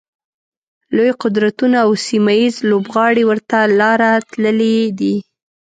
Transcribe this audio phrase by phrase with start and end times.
[0.95, 5.15] لوی قدرتونه او سیمه ییز لوبغاړي ورته لاره تللي دي.